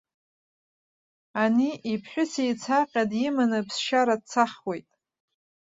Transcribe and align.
Ани 1.43 1.69
иԥҳәыс 1.93 2.31
еицаҟьа 2.43 3.03
диманы 3.09 3.59
ԥсшьара 3.67 4.15
дцахуеит! 4.21 4.87